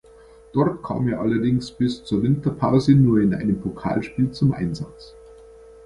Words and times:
Dort 0.51 0.81
kam 0.81 1.07
er 1.09 1.19
allerdings 1.21 1.69
bis 1.73 2.03
zur 2.03 2.23
Winterpause 2.23 2.95
nur 2.95 3.19
in 3.21 3.35
einem 3.35 3.61
Pokalspiel 3.61 4.31
zum 4.31 4.51
Einsatz. 4.51 5.13